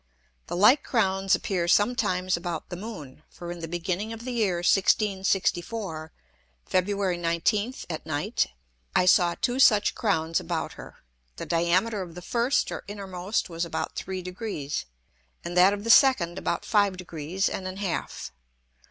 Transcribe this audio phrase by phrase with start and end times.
[0.47, 4.55] The like Crowns appear sometimes about the Moon; for in the beginning of the Year
[4.55, 6.11] 1664,
[6.67, 7.19] Febr.
[7.19, 8.47] 19th at Night,
[8.95, 10.95] I saw two such Crowns about her.
[11.35, 14.85] The Diameter of the first or innermost was about three Degrees,
[15.45, 18.31] and that of the second about five Degrees and an half.